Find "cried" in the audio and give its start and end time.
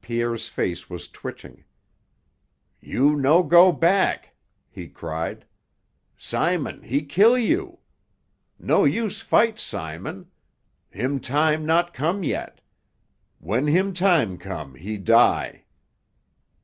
4.88-5.44